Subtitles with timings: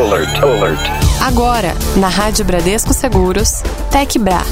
[0.00, 0.80] alert, alert.
[1.20, 4.42] Agora, na Rádio Bradesco Seguros, TecBra.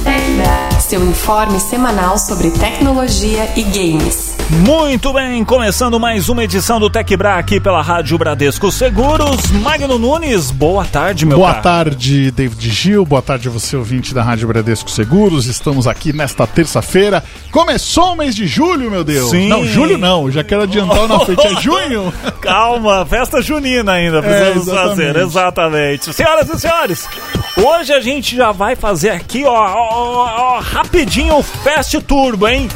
[0.81, 4.34] Seu informe semanal sobre tecnologia e games.
[4.51, 9.51] Muito bem, começando mais uma edição do TecBra aqui pela Rádio Bradesco Seguros.
[9.51, 11.63] Magno Nunes, boa tarde, meu Boa caro.
[11.63, 13.07] tarde, David Gil.
[13.07, 15.47] Boa tarde você, ouvinte da Rádio Bradesco Seguros.
[15.47, 17.25] Estamos aqui nesta terça-feira.
[17.51, 19.31] Começou o mês de julho, meu Deus.
[19.31, 19.49] Sim.
[19.49, 20.31] Não, julho não.
[20.31, 21.47] Já quero adiantar na frente.
[21.47, 22.13] É junho.
[22.41, 24.97] Calma, festa junina ainda precisamos exatamente.
[24.97, 26.13] fazer, exatamente.
[26.15, 27.09] Senhoras e senhores,
[27.57, 32.69] hoje a gente já vai fazer aqui, ó, ó, ó, rapidinho o Fast Turbo, hein?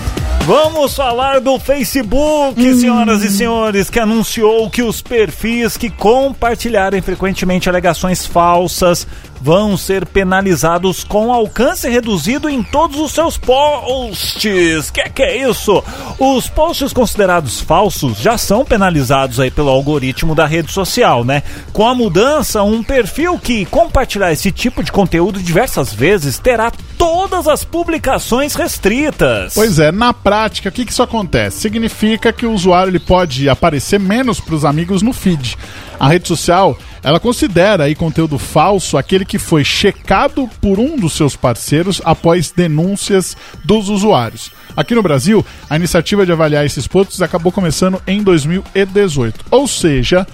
[0.46, 2.80] Vamos falar do Facebook, Hum.
[2.80, 9.06] senhoras e senhores, que anunciou que os perfis que compartilharem frequentemente alegações falsas
[9.40, 14.90] vão ser penalizados com alcance reduzido em todos os seus posts.
[14.90, 15.82] Que que é isso?
[16.18, 21.42] Os posts considerados falsos já são penalizados aí pelo algoritmo da rede social, né?
[21.72, 27.46] Com a mudança, um perfil que compartilhar esse tipo de conteúdo diversas vezes terá todas
[27.46, 29.54] as publicações restritas.
[29.54, 31.60] Pois é, na prática, o que, que isso acontece?
[31.60, 35.56] Significa que o usuário ele pode aparecer menos para os amigos no feed.
[35.98, 41.14] A rede social, ela considera aí conteúdo falso aquele que foi checado por um dos
[41.14, 44.50] seus parceiros após denúncias dos usuários.
[44.76, 49.46] Aqui no Brasil, a iniciativa de avaliar esses pontos acabou começando em 2018.
[49.50, 50.24] Ou seja,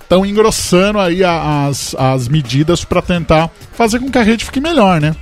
[0.00, 5.00] estão engrossando aí as, as medidas para tentar fazer com que a rede fique melhor,
[5.00, 5.14] né?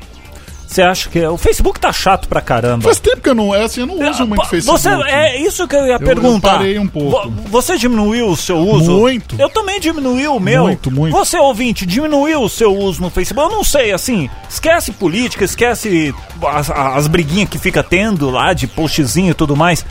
[0.71, 2.85] Você acha que o Facebook tá chato pra caramba?
[2.85, 4.81] Faz tempo que eu não, é assim, eu não uso muito Facebook.
[4.81, 6.59] Você, é isso que eu ia eu perguntar.
[6.59, 7.11] parei um pouco.
[7.11, 8.93] Vo- Você diminuiu o seu uso?
[8.93, 9.35] Muito.
[9.37, 10.63] Eu também diminui o meu.
[10.63, 11.13] Muito, muito.
[11.17, 13.51] Você, ouvinte, diminuiu o seu uso no Facebook?
[13.51, 16.15] Eu não sei, assim, esquece política, esquece
[16.47, 19.85] as, as briguinhas que fica tendo lá de postzinho e tudo mais.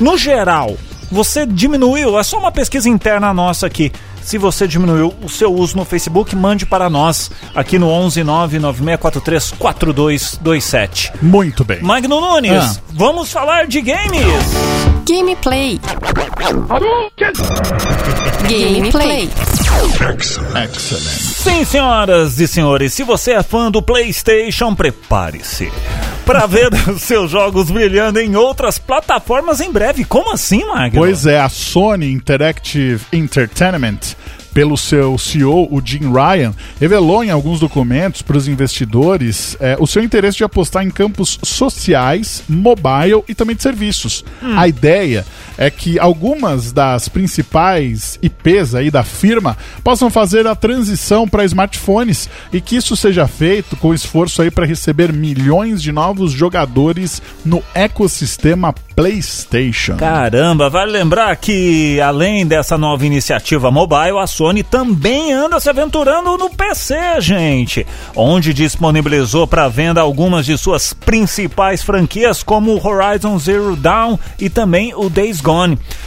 [0.00, 0.78] No geral,
[1.10, 3.92] você diminuiu, é só uma pesquisa interna nossa aqui.
[4.24, 9.50] Se você diminuiu o seu uso no Facebook, mande para nós aqui no 11 99643
[9.58, 11.12] 4227.
[11.20, 11.82] Muito bem.
[11.82, 12.76] Magno Nunes, Ah.
[12.92, 14.22] vamos falar de games.
[15.08, 15.80] Gameplay.
[18.48, 19.28] Gameplay.
[20.64, 20.70] Excellent.
[20.72, 25.70] Sim, senhoras e senhores, se você é fã do PlayStation, prepare-se
[26.24, 30.04] para ver os seus jogos brilhando em outras plataformas em breve.
[30.04, 31.00] Como assim, Magno?
[31.00, 33.98] Pois é, a Sony Interactive Entertainment,
[34.52, 39.86] pelo seu CEO, o Jim Ryan, revelou em alguns documentos para os investidores eh, o
[39.86, 44.24] seu interesse de apostar em campos sociais, mobile e também de serviços.
[44.56, 45.24] A ideia
[45.56, 52.28] é que algumas das principais IPs aí da firma possam fazer a transição para smartphones
[52.52, 57.62] e que isso seja feito com esforço aí para receber milhões de novos jogadores no
[57.74, 59.96] ecossistema PlayStation.
[59.96, 66.36] Caramba, vale lembrar que além dessa nova iniciativa mobile, a Sony também anda se aventurando
[66.36, 73.76] no PC, gente, onde disponibilizou para venda algumas de suas principais franquias, como Horizon Zero
[73.76, 75.51] Dawn e também o Days Gone.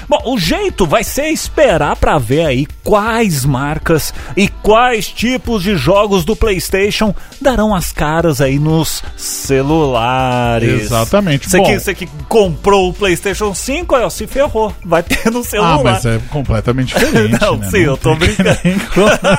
[0.07, 5.75] Bom, o jeito vai ser esperar para ver aí quais marcas e quais tipos de
[5.75, 10.83] jogos do PlayStation darão as caras aí nos celulares.
[10.83, 11.49] Exatamente.
[11.49, 14.73] Você que, você que comprou o PlayStation 5, ó, se ferrou.
[14.83, 15.79] Vai ter no celular.
[15.79, 17.37] Ah, mas é completamente diferente.
[17.41, 17.69] Não, né?
[17.69, 18.59] sim, eu tô brincando.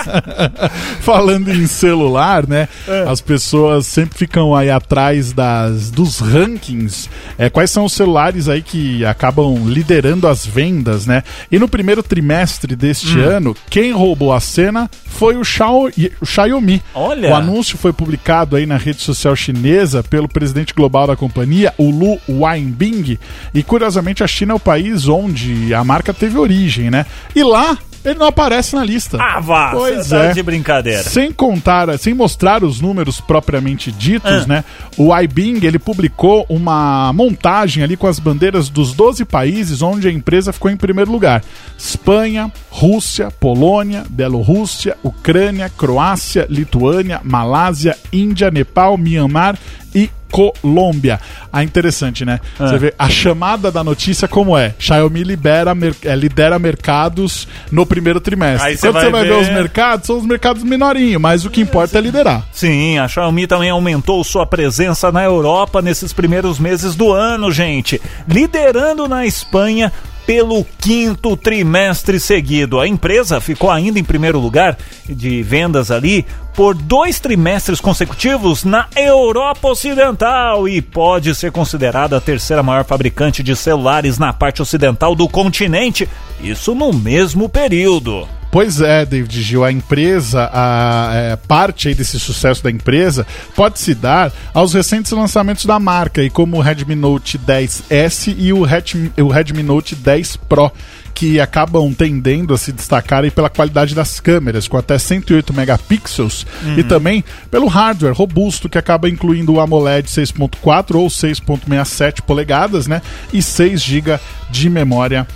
[1.01, 2.69] Falando em celular, né?
[2.89, 3.05] É.
[3.09, 7.09] As pessoas sempre ficam aí atrás das, dos rankings.
[7.39, 9.86] É, quais são os celulares aí que acabam liderando
[10.29, 11.23] as vendas, né?
[11.51, 13.23] E no primeiro trimestre deste Hum.
[13.23, 15.89] ano, quem roubou a cena foi o, Xiao,
[16.21, 16.83] o Xiaomi.
[16.95, 17.31] Olha.
[17.31, 21.91] O anúncio foi publicado aí na rede social chinesa pelo presidente global da companhia, o
[21.91, 23.19] Lu Weinbing.
[23.55, 27.07] E curiosamente a China é o país onde a marca teve origem, né?
[27.35, 27.79] E lá
[28.11, 29.19] ele não aparece na lista.
[29.21, 30.33] Ah, vá, Pois tá é.
[30.33, 31.03] de brincadeira.
[31.03, 34.47] Sem contar, sem mostrar os números propriamente ditos, Ah.
[34.47, 34.65] né?
[34.97, 40.13] O iBing, ele publicou uma montagem ali com as bandeiras dos 12 países onde a
[40.13, 41.43] empresa ficou em primeiro lugar.
[41.79, 49.59] Espanha, Rússia, Polônia, Bielorrússia, Ucrânia, Croácia, Lituânia, Malásia, Índia, Nepal, Myanmar
[49.95, 51.21] e Colômbia.
[51.53, 52.41] Ah, interessante, né?
[52.59, 52.67] Ah.
[52.69, 55.73] Você vê a chamada da notícia como é: Xiaomi libera,
[56.05, 58.69] eh, lidera mercados no primeiro trimestre.
[58.71, 61.45] Aí você Quando vai você vai ver ver- os mercados, são os mercados menorinhos, mas
[61.45, 62.47] o que importa é liderar.
[62.53, 68.01] Sim, a Xiaomi também aumentou sua presença na Europa nesses primeiros meses do ano, gente.
[68.29, 69.93] Liderando na Espanha
[70.27, 72.81] pelo quinto trimestre seguido.
[72.81, 74.77] A empresa ficou ainda em primeiro lugar
[75.09, 76.27] de vendas ali
[76.57, 83.43] por dois trimestres consecutivos na Europa Ocidental e pode ser considerada a terceira maior fabricante
[83.43, 86.09] de celulares na parte ocidental do continente,
[86.41, 88.27] isso no mesmo período.
[88.51, 93.95] Pois é, David Gil, a empresa, a, é, parte desse sucesso da empresa pode se
[93.95, 99.13] dar aos recentes lançamentos da marca, e como o Redmi Note 10S e o Redmi,
[99.19, 100.73] o Redmi Note 10 Pro,
[101.17, 106.47] que acabam tendendo a se destacar aí pela qualidade das câmeras, com até 108 megapixels,
[106.63, 106.79] uhum.
[106.79, 113.01] e também pelo hardware robusto, que acaba incluindo o AMOLED 6.4 ou 6.67 polegadas, né?
[113.33, 114.21] E 6 GB
[114.51, 115.27] de memória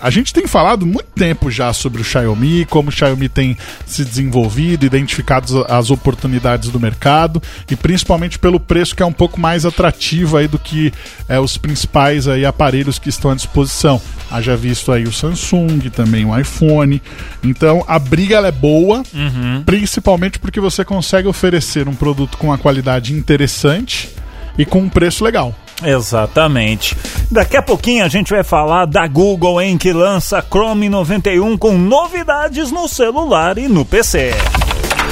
[0.00, 3.56] a gente tem falado muito tempo já sobre o Xiaomi, como o Xiaomi tem
[3.86, 9.40] se desenvolvido, identificado as oportunidades do mercado e principalmente pelo preço que é um pouco
[9.40, 10.92] mais atrativo aí do que
[11.28, 14.00] é, os principais aí aparelhos que estão à disposição.
[14.30, 17.02] Haja visto aí o Samsung, também o iPhone.
[17.42, 19.62] Então a briga é boa, uhum.
[19.64, 24.08] principalmente porque você consegue oferecer um produto com uma qualidade interessante
[24.56, 25.54] e com um preço legal.
[25.84, 26.96] Exatamente.
[27.30, 31.76] Daqui a pouquinho a gente vai falar da Google, em que lança Chrome 91 com
[31.78, 34.34] novidades no celular e no PC.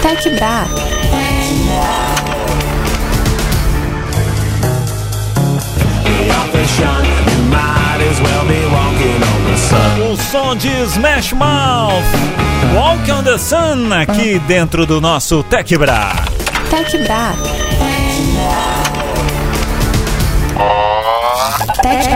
[0.03, 0.67] Tech Bra.
[10.11, 12.03] O som de Smash Mouth,
[12.75, 16.15] Walk on the Sun, aqui dentro do nosso Tech Bra.
[16.71, 17.68] Tech Bra.
[21.83, 22.09] Tech,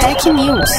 [0.00, 0.70] Tech News.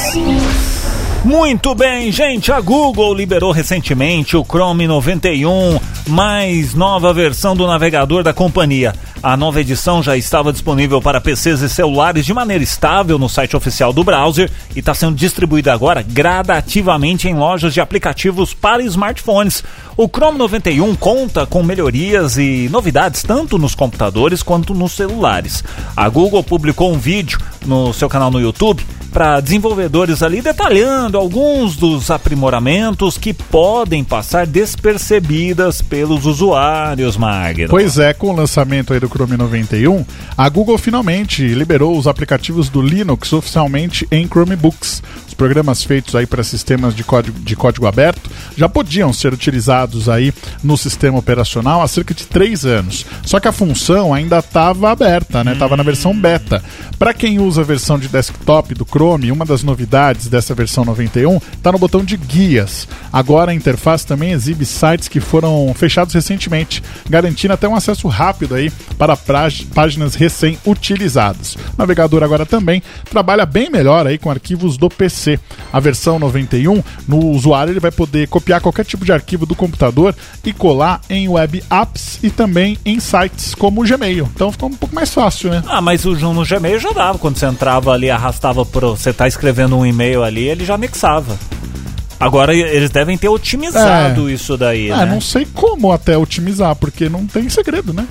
[1.24, 2.50] Muito bem, gente.
[2.50, 5.78] A Google liberou recentemente o Chrome 91,
[6.08, 8.94] mais nova versão do navegador da companhia.
[9.22, 13.56] A nova edição já estava disponível para PCs e celulares de maneira estável no site
[13.56, 19.62] oficial do browser e está sendo distribuída agora gradativamente em lojas de aplicativos para smartphones.
[19.96, 25.62] O Chrome 91 conta com melhorias e novidades tanto nos computadores quanto nos celulares.
[25.96, 31.76] A Google publicou um vídeo no seu canal no YouTube para desenvolvedores ali detalhando alguns
[31.76, 37.68] dos aprimoramentos que podem passar despercebidas pelos usuários, Magno.
[37.68, 40.04] Pois é, com o lançamento aí do Chrome 91,
[40.36, 45.02] a Google finalmente liberou os aplicativos do Linux oficialmente em Chromebooks.
[45.28, 50.08] Os programas feitos aí para sistemas de código, de código aberto já podiam ser utilizados
[50.08, 50.32] aí
[50.62, 53.06] no sistema operacional há cerca de três anos.
[53.24, 55.54] Só que a função ainda estava aberta, né?
[55.54, 56.62] Estava na versão beta.
[56.98, 61.36] Para quem usa a versão de desktop do Chrome, uma das novidades dessa versão 91
[61.36, 62.86] está no botão de guias.
[63.12, 68.54] Agora a interface também exibe sites que foram fechados recentemente, garantindo até um acesso rápido
[68.54, 69.16] aí para
[69.74, 71.54] páginas recém-utilizadas.
[71.54, 75.38] O navegador agora também trabalha bem melhor aí com arquivos do PC.
[75.72, 80.14] A versão 91, no usuário ele vai poder copiar qualquer tipo de arquivo do computador
[80.44, 84.28] e colar em web apps e também em sites como o Gmail.
[84.34, 85.62] Então ficou um pouco mais fácil, né?
[85.66, 87.18] Ah, mas o no Gmail já dava.
[87.18, 88.91] Quando você entrava ali, arrastava pro.
[88.96, 91.38] Você tá escrevendo um e-mail ali, ele já anexava.
[92.18, 94.32] Agora eles devem ter otimizado é.
[94.32, 94.92] isso daí.
[94.92, 95.06] Ah, né?
[95.06, 98.06] não sei como até otimizar, porque não tem segredo, né?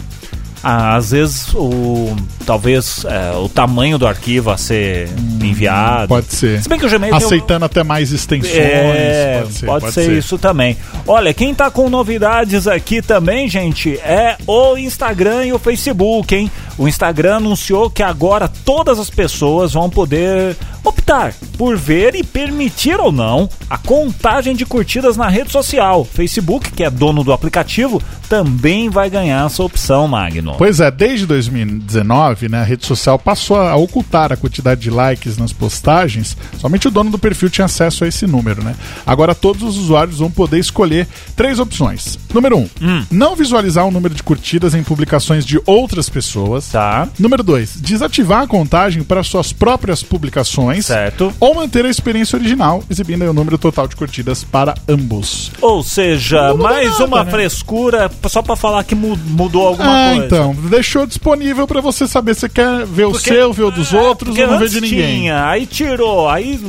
[0.63, 6.07] Ah, às vezes o talvez é, o tamanho do arquivo a ser hum, enviado.
[6.07, 6.61] Pode ser.
[6.61, 8.53] Se bem que o Gmail aceitando até mais extensões.
[8.53, 10.77] É, pode ser, pode pode ser, ser, isso também.
[11.07, 16.51] Olha, quem tá com novidades aqui também, gente, é o Instagram e o Facebook, hein?
[16.81, 22.99] O Instagram anunciou que agora todas as pessoas vão poder optar por ver e permitir
[22.99, 26.03] ou não a contagem de curtidas na rede social.
[26.03, 30.55] Facebook, que é dono do aplicativo, também vai ganhar essa opção, Magno.
[30.57, 35.37] Pois é, desde 2019, né, a rede social passou a ocultar a quantidade de likes
[35.37, 36.37] nas postagens.
[36.57, 38.75] Somente o dono do perfil tinha acesso a esse número, né?
[39.05, 42.17] Agora todos os usuários vão poder escolher três opções.
[42.33, 43.05] Número um, hum.
[43.11, 46.69] não visualizar o número de curtidas em publicações de outras pessoas.
[46.69, 47.07] Tá.
[47.19, 51.33] Número dois, desativar a contagem para suas próprias publicações Certo.
[51.39, 55.51] Ou manter a experiência original, exibindo o número total de curtidas para ambos.
[55.61, 57.31] Ou seja, mais nada, uma né?
[57.31, 60.25] frescura só para falar que mudou alguma é, coisa.
[60.25, 63.93] então, deixou disponível para você saber se quer ver o porque, seu, ver o dos
[63.93, 65.21] é, outros ou não ver de ninguém.
[65.21, 66.59] Tinha, aí tirou, aí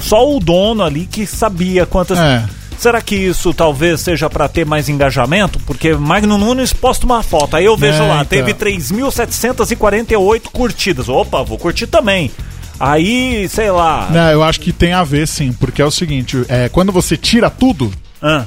[0.00, 2.18] só o dono ali que sabia quantas.
[2.18, 2.44] É.
[2.78, 5.58] Será que isso talvez seja para ter mais engajamento?
[5.60, 8.26] Porque Magno Nunes posta uma foto, aí eu vejo é, lá, então.
[8.26, 11.08] teve 3.748 curtidas.
[11.08, 12.30] Opa, vou curtir também.
[12.78, 14.08] Aí, sei lá.
[14.10, 17.16] Não, eu acho que tem a ver sim, porque é o seguinte: é, quando você
[17.16, 18.46] tira tudo, ah.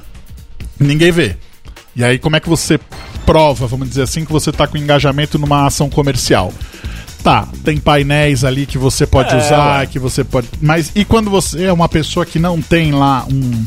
[0.80, 1.38] ninguém vê.
[1.96, 2.80] E aí, como é que você
[3.26, 6.54] prova, vamos dizer assim, que você está com engajamento numa ação comercial?
[7.24, 9.86] Tá, tem painéis ali que você pode é, usar, ué.
[9.88, 10.48] que você pode.
[10.62, 13.66] Mas e quando você é uma pessoa que não tem lá um.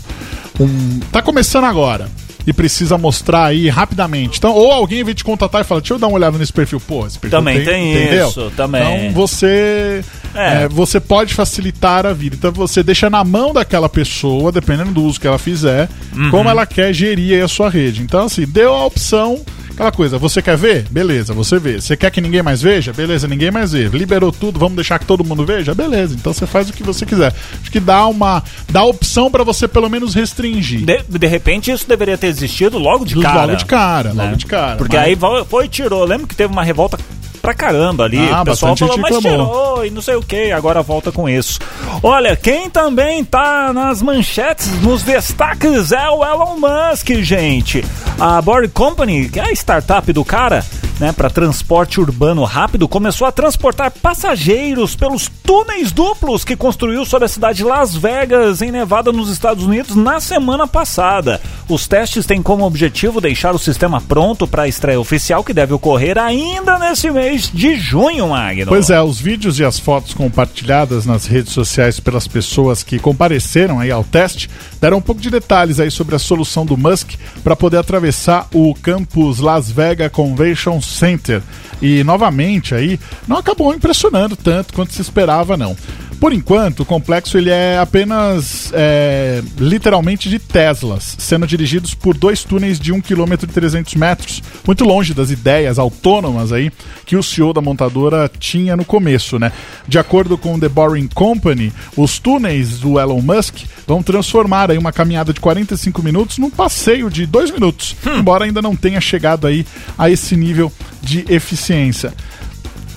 [0.63, 2.09] um tá começando agora
[2.51, 4.39] e precisa mostrar aí rapidamente.
[4.39, 6.81] Então, ou alguém vem te contatar e fala, deixa eu dar uma olhada nesse perfil.
[6.81, 8.29] Pô, esse perfil Também tem entendeu?
[8.29, 9.07] isso, também.
[9.07, 10.05] Então você
[10.35, 10.65] É.
[10.65, 12.35] é, você pode facilitar a vida.
[12.37, 16.31] Então você deixa na mão daquela pessoa, dependendo do uso que ela fizer, Uhum.
[16.31, 18.03] como ela quer gerir aí a sua rede.
[18.03, 19.41] Então, assim, deu a opção.
[19.81, 20.85] Aquela coisa, você quer ver?
[20.91, 21.81] Beleza, você vê.
[21.81, 22.93] Você quer que ninguém mais veja?
[22.93, 23.89] Beleza, ninguém mais vê.
[23.89, 25.75] Liberou tudo, vamos deixar que todo mundo veja?
[25.75, 27.33] Beleza, então você faz o que você quiser.
[27.59, 28.43] Acho que dá uma.
[28.69, 30.85] dá opção pra você pelo menos restringir.
[30.85, 33.57] De, de repente isso deveria ter existido logo de Logo cara.
[33.57, 34.25] de cara, né?
[34.25, 34.77] logo de cara.
[34.77, 35.17] Porque Mas- aí
[35.49, 36.05] foi e tirou.
[36.05, 36.99] Lembro que teve uma revolta
[37.41, 38.19] pra caramba ali.
[38.31, 41.29] Ah, o pessoal falou, mas reclamou." tirou e não sei o que, agora volta com
[41.29, 41.59] isso.
[42.03, 47.85] Olha, quem também tá nas manchetes, nos destaques, é o Elon Musk, gente.
[48.19, 50.65] A Boring Company, que é a startup do cara,
[51.01, 57.25] né, para transporte urbano rápido, começou a transportar passageiros pelos túneis duplos que construiu sobre
[57.25, 61.41] a cidade de Las Vegas, em Nevada, nos Estados Unidos, na semana passada.
[61.69, 65.73] Os testes têm como objetivo deixar o sistema pronto para a estreia oficial, que deve
[65.73, 68.67] ocorrer ainda nesse mês de junho, Magno.
[68.67, 73.81] Pois é, os vídeos e as fotos compartilhadas nas redes sociais pelas pessoas que compareceram
[73.81, 77.57] aí ao teste deram um pouco de detalhes aí sobre a solução do Musk para
[77.57, 81.43] poder atravessar o campus Las Vegas Convention Center.
[81.81, 85.77] E novamente aí não acabou impressionando tanto quanto se esperava não.
[86.21, 92.45] Por enquanto, o complexo ele é apenas é, literalmente de Teslas, sendo dirigidos por dois
[92.45, 96.71] túneis de 1 km e 300 metros, muito longe das ideias autônomas aí
[97.07, 99.51] que o CEO da montadora tinha no começo, né?
[99.89, 104.93] De acordo com The Boring Company, os túneis do Elon Musk vão transformar aí uma
[104.93, 109.65] caminhada de 45 minutos num passeio de 2 minutos, embora ainda não tenha chegado aí
[109.97, 112.13] a esse nível de eficiência.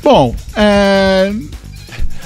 [0.03, 1.31] Bom, é.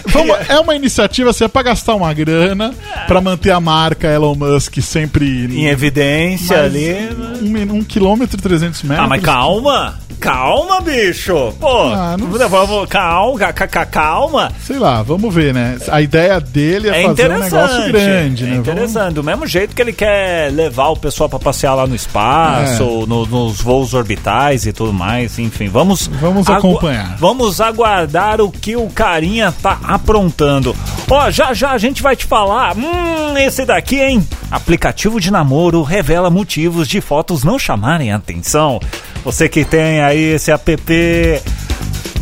[0.08, 2.74] Vamos- é uma iniciativa assim, é pra gastar uma grana,
[3.08, 6.96] pra manter a marca Elon Musk sempre Em evidência ali.
[7.42, 9.06] Um, min- um quilômetro e 300 metros.
[9.06, 10.00] Ah, mas calma!
[10.32, 11.54] Calma, bicho!
[11.58, 14.52] Pô, Ah, não vamos, calma, ca- ca- calma.
[14.60, 15.78] Sei lá, vamos ver, né?
[15.90, 18.52] A ideia dele é, É fazer um negócio grande, é né?
[18.56, 19.14] Vamos- interessante.
[19.14, 23.06] Do mesmo jeito que ele quer levar o pessoal pra passear lá no espaço, É.
[23.08, 27.16] no- nos voos orbitais e tudo mais, enfim, vamos Vamos acompanhar.
[27.18, 30.76] Vamos aguardar o que o carinha tá aprontando.
[31.10, 32.76] Ó, já já a gente vai te falar.
[32.76, 34.28] Hum, esse daqui, hein?
[34.52, 38.82] Aplicativo de namoro revela motivos de fotos não chamarem atenção.
[39.28, 40.88] Você que tem aí esse app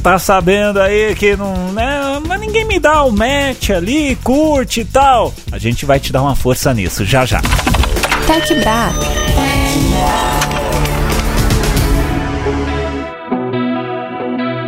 [0.02, 4.86] tá sabendo aí que não, né, mas ninguém me dá o match ali, curte e
[4.86, 5.32] tal.
[5.52, 7.42] A gente vai te dar uma força nisso, já já.
[8.26, 8.92] Tech Bra.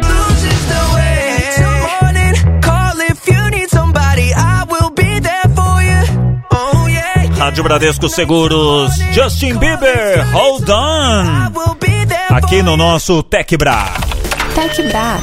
[0.03, 1.81] loses the way.
[2.03, 4.31] Morning, call if you need somebody.
[4.35, 6.43] I will be there for you.
[6.51, 7.35] Oh yeah.
[7.35, 11.47] Rádio Bradesco Seguros, Justin Bieber, Hold I On.
[12.37, 13.95] Aqui no nosso Tech Bra.
[14.53, 15.17] Tech Bra.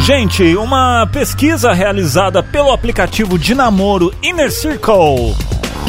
[0.00, 5.36] Gente, uma pesquisa realizada pelo aplicativo de namoro Inner Circle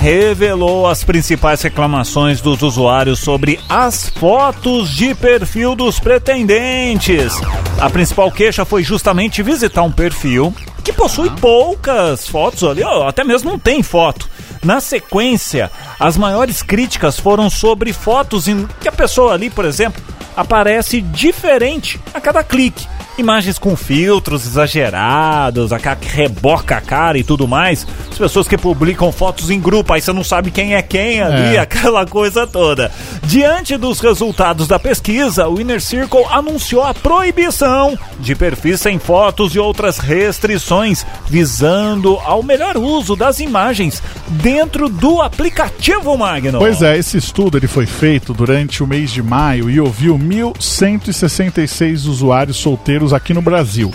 [0.01, 7.33] revelou as principais reclamações dos usuários sobre as fotos de perfil dos pretendentes.
[7.79, 13.23] A principal queixa foi justamente visitar um perfil que possui poucas fotos ali, ó, até
[13.23, 14.29] mesmo não tem foto.
[14.63, 20.01] Na sequência, as maiores críticas foram sobre fotos em que a pessoa ali, por exemplo,
[20.35, 22.87] aparece diferente a cada clique.
[23.17, 27.85] Imagens com filtros exagerados, a cara que reboca a cara e tudo mais.
[28.11, 31.55] As pessoas que publicam fotos em grupo, aí você não sabe quem é quem ali,
[31.55, 31.59] É.
[31.59, 32.91] aquela coisa toda.
[33.23, 39.55] Diante dos resultados da pesquisa, o Inner Circle anunciou a proibição de perfis sem fotos
[39.55, 46.59] e outras restrições, visando ao melhor uso das imagens dentro do aplicativo Magno.
[46.59, 52.05] Pois é, esse estudo ele foi feito durante o mês de maio e ouviu 1.166
[52.07, 53.93] usuários solteiros aqui no Brasil.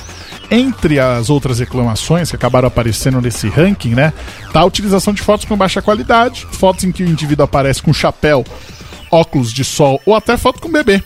[0.50, 4.12] Entre as outras reclamações que acabaram aparecendo nesse ranking, né,
[4.52, 7.92] tá a utilização de fotos com baixa qualidade, fotos em que o indivíduo aparece com
[7.92, 8.45] chapéu,
[9.11, 11.02] óculos de sol ou até foto com bebê.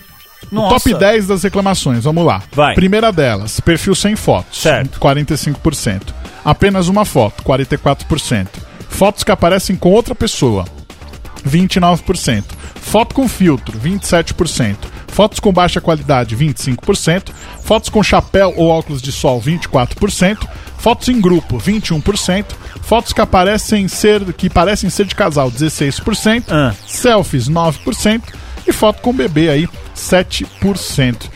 [0.49, 2.41] Top 10 das reclamações, vamos lá.
[2.53, 2.73] Vai.
[2.75, 4.99] Primeira delas, perfil sem fotos, Certo.
[4.99, 6.13] 45%.
[6.45, 8.47] Apenas uma foto, 44%.
[8.89, 10.65] Fotos que aparecem com outra pessoa,
[11.45, 12.43] 29%.
[12.75, 14.77] Foto com filtro, 27%.
[15.07, 17.31] Fotos com baixa qualidade, 25%.
[17.63, 20.47] Fotos com chapéu ou óculos de sol, 24%.
[20.77, 22.45] Fotos em grupo, 21%.
[22.81, 26.45] Fotos que aparecem ser que parecem ser de casal, 16%.
[26.49, 26.73] Ah.
[26.85, 28.21] Selfies, 9%.
[28.67, 31.29] E foto com bebê aí, 7%.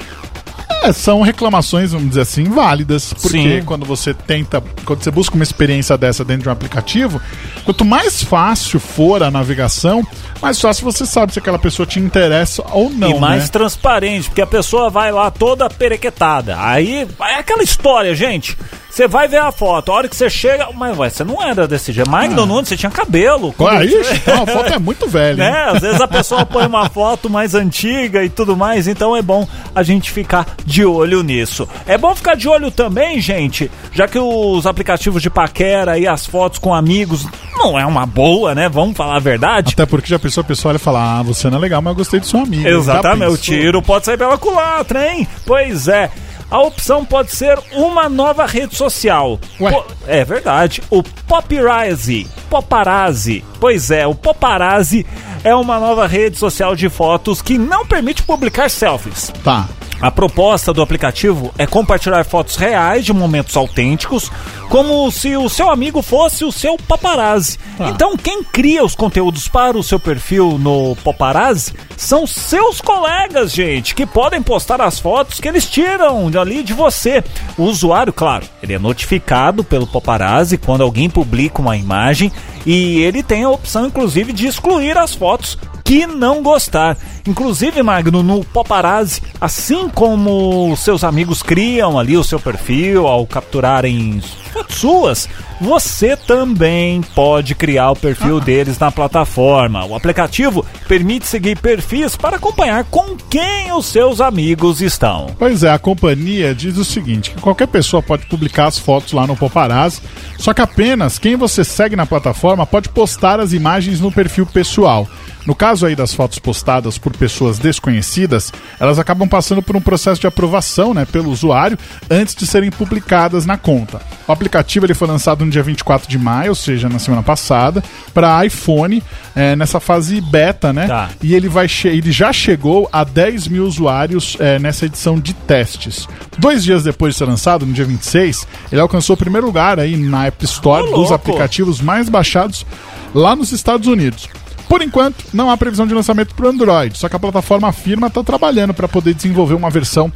[0.81, 3.13] É, são reclamações, vamos dizer assim, válidas.
[3.13, 3.63] Porque Sim.
[3.63, 7.21] quando você tenta, quando você busca uma experiência dessa dentro de um aplicativo,
[7.63, 10.05] quanto mais fácil for a navegação,
[10.41, 13.11] mais fácil você sabe se aquela pessoa te interessa ou não.
[13.11, 13.49] e mais né?
[13.49, 16.55] transparente, porque a pessoa vai lá toda perequetada.
[16.59, 18.57] Aí é aquela história, gente.
[18.91, 20.67] Você vai ver a foto, a hora que você chega.
[20.75, 22.09] Mas ué, você não era desse jeito.
[22.09, 23.55] Magno Nunes, você tinha cabelo.
[23.57, 25.37] Ué, você- ixi, então a foto é muito velha.
[25.37, 25.65] né?
[25.73, 29.47] Às vezes a pessoa põe uma foto mais antiga e tudo mais, então é bom
[29.73, 31.67] a gente ficar de olho nisso.
[31.87, 36.25] É bom ficar de olho também, gente, já que os aplicativos de paquera e as
[36.25, 37.25] fotos com amigos
[37.57, 38.67] não é uma boa, né?
[38.67, 39.71] Vamos falar a verdade.
[39.73, 41.91] Até porque já pensou a pessoa olha e fala: Ah, você não é legal, mas
[41.91, 42.67] eu gostei do seu amigo.
[42.67, 45.25] Exatamente, o tiro pode sair pela culatra, hein?
[45.45, 46.09] Pois é.
[46.51, 49.39] A opção pode ser uma nova rede social.
[49.59, 49.71] Ué?
[49.71, 50.81] Po- é verdade.
[50.89, 52.27] O Poprizzi.
[52.49, 53.43] Poparazzi.
[53.59, 55.05] Pois é, o Poparazzi
[55.43, 59.31] é uma nova rede social de fotos que não permite publicar selfies.
[59.43, 59.67] Tá.
[60.01, 64.31] A proposta do aplicativo é compartilhar fotos reais de momentos autênticos,
[64.67, 67.59] como se o seu amigo fosse o seu paparazzi.
[67.77, 67.89] Tá.
[67.89, 73.93] Então, quem cria os conteúdos para o seu perfil no paparazzi são seus colegas, gente,
[73.93, 77.23] que podem postar as fotos que eles tiram ali de você.
[77.55, 82.31] O usuário, claro, ele é notificado pelo paparazzi quando alguém publica uma imagem
[82.65, 86.97] e ele tem a opção, inclusive, de excluir as fotos que não gostar.
[87.27, 94.21] Inclusive, Magno, no Paparazzi, assim como seus amigos criam ali o seu perfil ao capturarem
[94.53, 95.29] fotos suas,
[95.61, 99.85] você também pode criar o perfil deles na plataforma.
[99.85, 105.27] O aplicativo permite seguir perfis para acompanhar com quem os seus amigos estão.
[105.37, 109.27] Pois é, a companhia diz o seguinte: que qualquer pessoa pode publicar as fotos lá
[109.27, 110.01] no Paparazzi,
[110.39, 115.07] só que apenas quem você segue na plataforma pode postar as imagens no perfil pessoal.
[115.45, 120.21] No caso aí das fotos postadas por pessoas desconhecidas, elas acabam passando por um processo
[120.21, 121.77] de aprovação né, pelo usuário
[122.09, 124.01] antes de serem publicadas na conta.
[124.27, 127.83] O aplicativo ele foi lançado no dia 24 de maio, ou seja, na semana passada,
[128.13, 129.03] para iPhone,
[129.35, 130.87] eh, nessa fase beta, né?
[130.87, 131.09] Tá.
[131.21, 136.07] e ele, vai ele já chegou a 10 mil usuários eh, nessa edição de testes.
[136.37, 139.95] Dois dias depois de ser lançado, no dia 26, ele alcançou o primeiro lugar aí
[139.95, 142.65] na App Store Ô, dos aplicativos mais baixados
[143.13, 144.27] lá nos Estados Unidos.
[144.67, 148.07] Por enquanto, não há previsão de lançamento para o Android, só que a plataforma afirma
[148.07, 150.11] está trabalhando para poder desenvolver uma versão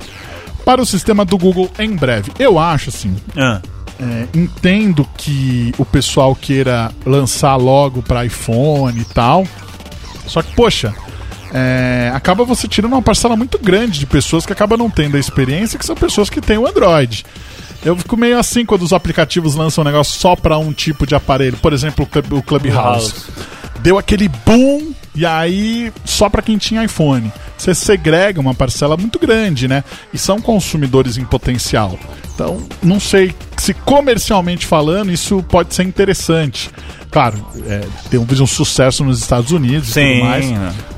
[0.63, 2.31] para o sistema do Google em breve.
[2.39, 3.61] Eu acho assim, Ah,
[3.99, 9.47] é, entendo que o pessoal queira lançar logo para iPhone e tal.
[10.27, 10.93] Só que, poxa,
[11.53, 15.19] é, acaba você tirando uma parcela muito grande de pessoas que acabam não tendo a
[15.19, 17.25] experiência, que são pessoas que têm o Android.
[17.83, 21.13] Eu fico meio assim quando os aplicativos lançam um negócio só para um tipo de
[21.13, 21.57] aparelho.
[21.57, 23.13] Por exemplo, o Clubhouse.
[23.79, 27.31] Deu aquele boom e aí só para quem tinha iPhone.
[27.57, 29.83] Você segrega uma parcela muito grande, né?
[30.13, 31.97] E são consumidores em potencial.
[32.33, 36.69] Então, não sei se comercialmente falando isso pode ser interessante.
[37.09, 40.13] Claro, é, tem um, um sucesso nos Estados Unidos e Sim.
[40.15, 40.45] tudo mais.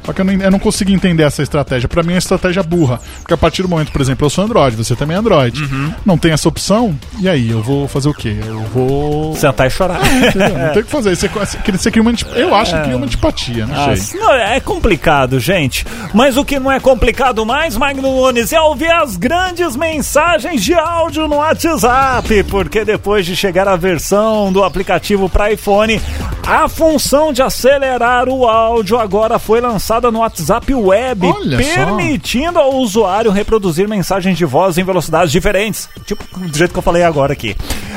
[0.03, 1.87] Só que eu não, eu não consegui entender essa estratégia.
[1.87, 2.99] Pra mim é uma estratégia burra.
[3.19, 5.61] Porque a partir do momento, por exemplo, eu sou Android, você também é Android.
[5.61, 5.93] Uhum.
[6.03, 7.51] Não tem essa opção, e aí?
[7.51, 8.35] Eu vou fazer o quê?
[8.43, 9.35] Eu vou.
[9.35, 9.99] sentar e chorar.
[10.11, 10.57] Entendeu?
[10.57, 11.15] Não tem o que fazer.
[11.15, 13.97] Você, você cria uma Eu acho que cria uma antipatia, não Ah, sei.
[14.13, 15.85] Não, é complicado, gente.
[16.13, 20.73] Mas o que não é complicado mais, Magno Nunes, é ouvir as grandes mensagens de
[20.73, 22.43] áudio no WhatsApp.
[22.43, 26.01] Porque depois de chegar a versão do aplicativo para iPhone,
[26.47, 31.73] a função de acelerar o áudio agora foi lançada no WhatsApp Web, Olha só.
[31.75, 35.89] permitindo ao usuário reproduzir mensagens de voz em velocidades diferentes.
[36.05, 37.53] Tipo do jeito que eu falei agora aqui.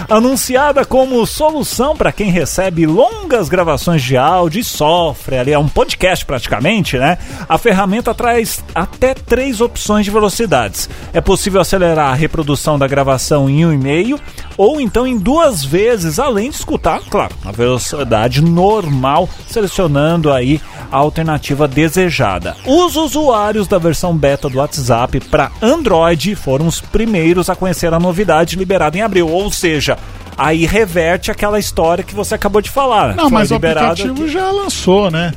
[0.09, 5.69] Anunciada como solução para quem recebe longas gravações de áudio e sofre ali, é um
[5.69, 7.19] podcast praticamente, né?
[7.49, 10.91] A ferramenta traz até três opções de velocidades.
[11.13, 14.19] É possível acelerar a reprodução da gravação em um e meio
[14.61, 20.61] ou então em duas vezes, além de escutar, claro, a velocidade normal, selecionando aí
[20.93, 22.55] a alternativa desejada.
[22.67, 27.99] Os usuários da versão beta do WhatsApp para Android foram os primeiros a conhecer a
[27.99, 29.97] novidade liberada em abril, ou seja,
[30.37, 33.17] aí reverte aquela história que você acabou de falar.
[33.17, 35.33] Não, Foi mas o aplicativo já lançou, né?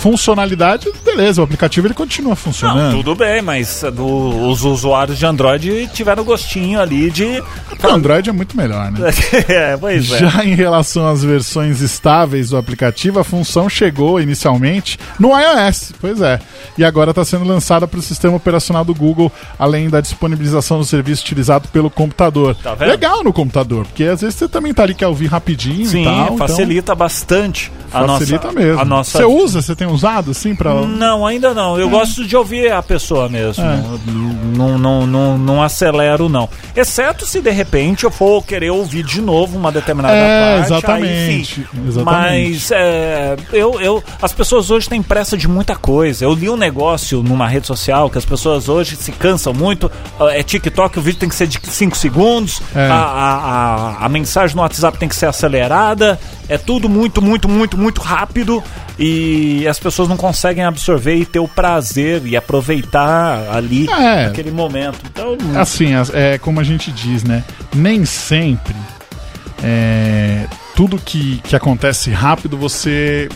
[0.00, 2.96] Funcionalidade, beleza, o aplicativo ele continua Não, funcionando.
[2.96, 7.24] tudo bem, mas uh, do- os usuários de Android tiveram gostinho ali de.
[7.82, 9.10] O Android é muito melhor, né?
[9.48, 10.18] é, pois é.
[10.18, 16.20] Já em relação às versões estáveis do aplicativo, a função chegou inicialmente no iOS, pois
[16.22, 16.40] é,
[16.78, 20.84] e agora está sendo lançada para o sistema operacional do Google, além da disponibilização do
[20.86, 22.54] serviço utilizado pelo computador.
[22.54, 22.74] Tá?
[22.80, 26.04] Legal no computador, porque às vezes você também tá ali quer ouvir rapidinho Sim, e
[26.04, 26.24] tal.
[26.24, 28.80] então- facilita bastante a Facilita nossa, mesmo.
[28.80, 29.18] A nossa...
[29.18, 29.60] Você usa?
[29.60, 30.74] Você tem usado assim pra.
[30.74, 31.78] Não, ainda não.
[31.78, 33.64] Eu gosto de ouvir a pessoa mesmo.
[33.64, 33.82] É.
[34.56, 36.48] Não, não, não, não acelero, não.
[36.76, 40.66] Exceto se de repente eu for querer ouvir de novo uma determinada É, parte.
[40.72, 42.50] exatamente, Aí, exatamente.
[42.52, 46.24] Mas é, eu, eu, as pessoas hoje têm pressa de muita coisa.
[46.24, 49.90] Eu li um negócio numa rede social que as pessoas hoje se cansam muito.
[50.32, 52.60] É TikTok, o vídeo tem que ser de 5 segundos.
[52.74, 52.86] É.
[52.88, 53.34] A, a,
[54.02, 56.18] a, a mensagem no WhatsApp tem que ser acelerada.
[56.50, 58.62] É tudo muito, muito, muito, muito rápido.
[58.98, 64.26] E as pessoas não conseguem absorver e ter o prazer e aproveitar ali É.
[64.26, 64.98] aquele momento.
[65.10, 67.44] Então, Assim, as- é como a gente diz, né?
[67.74, 68.74] Nem sempre
[69.62, 73.28] é, tudo que, que acontece rápido você.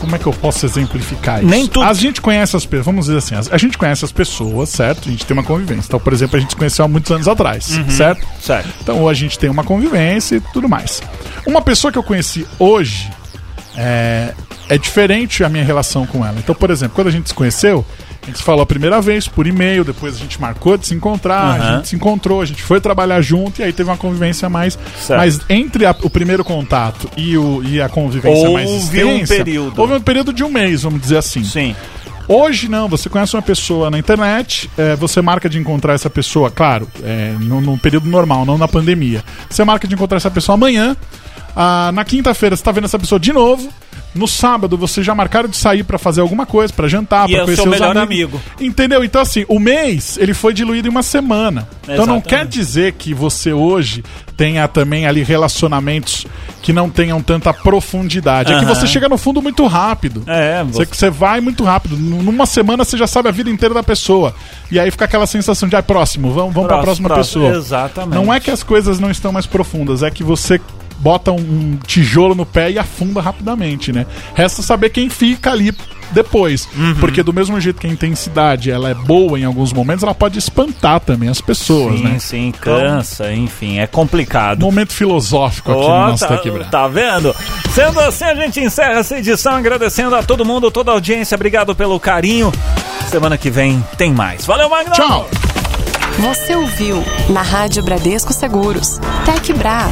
[0.00, 1.48] Como é que eu posso exemplificar isso?
[1.48, 4.12] Nem tudo- A gente conhece as pessoas, vamos dizer assim, as- a gente conhece as
[4.12, 5.08] pessoas, certo?
[5.08, 5.88] A gente tem uma convivência.
[5.88, 7.90] Então, por exemplo, a gente se conheceu há muitos anos atrás, Uhum.
[7.90, 8.26] certo?
[8.40, 8.68] certo.
[8.80, 11.02] Então a gente tem uma convivência e tudo mais.
[11.46, 13.10] Uma pessoa que eu conheci hoje
[13.76, 14.32] é,
[14.68, 16.36] é diferente a minha relação com ela.
[16.38, 17.84] Então, por exemplo, quando a gente se conheceu,
[18.26, 20.94] a gente se falou a primeira vez por e-mail, depois a gente marcou de se
[20.94, 21.76] encontrar, a Aham.
[21.76, 24.78] gente se encontrou, a gente foi trabalhar junto e aí teve uma convivência mais.
[25.00, 25.18] Certo.
[25.18, 29.44] Mas entre a- o primeiro contato e, o, e a convivência mais Houve um extensa,
[29.44, 29.80] período.
[29.80, 31.44] houve um período de um mês, vamos dizer assim.
[31.44, 31.74] Sim.
[32.28, 36.50] Hoje não, você conhece uma pessoa na internet, é, você marca de encontrar essa pessoa,
[36.50, 39.22] claro, é, no, no período normal, não na pandemia.
[39.48, 40.96] Você marca de encontrar essa pessoa amanhã,
[41.54, 43.68] ah, na quinta-feira você tá vendo essa pessoa de novo,
[44.16, 47.42] no sábado você já marcaram de sair pra fazer alguma coisa, pra jantar, pra é
[47.42, 48.40] o conhecer seu os melhor amigos.
[48.40, 48.42] amigo.
[48.60, 49.04] Entendeu?
[49.04, 51.68] Então assim, o mês ele foi diluído em uma semana.
[51.84, 52.28] Então não Exatamente.
[52.28, 54.02] quer dizer que você hoje
[54.36, 56.26] tenha também ali relacionamentos
[56.62, 58.52] que não tenham tanta profundidade.
[58.52, 60.22] É que você chega no fundo muito rápido.
[60.26, 61.96] É, Você, você vai muito rápido.
[61.96, 64.34] Numa semana você já sabe a vida inteira da pessoa.
[64.70, 67.44] E aí fica aquela sensação de, ah, próximo, vamos, vamos pra Próximo, próxima próximo.
[67.44, 67.58] pessoa.
[67.58, 68.14] Exatamente.
[68.14, 70.60] Não é que as coisas não estão mais profundas, é que você
[70.98, 74.06] bota um, tijolo no pé e afunda rapidamente, né?
[74.34, 75.72] Resta saber quem fica ali
[76.12, 76.68] depois.
[76.76, 76.94] Uhum.
[77.00, 80.38] Porque do mesmo jeito que a intensidade ela é boa em alguns momentos, ela pode
[80.38, 82.18] espantar também as pessoas, Sim, né?
[82.18, 84.60] sim, cansa, enfim, é complicado.
[84.60, 86.64] Momento filosófico aqui Ó, no nosso tá, Tech Bra.
[86.64, 87.34] tá vendo?
[87.72, 91.34] Sendo assim, a gente encerra essa edição agradecendo a todo mundo, toda a audiência.
[91.34, 92.52] Obrigado pelo carinho.
[93.10, 94.46] Semana que vem tem mais.
[94.46, 94.92] Valeu, Magno!
[94.92, 95.28] Tchau!
[96.18, 98.98] Você ouviu na Rádio Bradesco Seguros.
[99.26, 99.86] Tec Bra.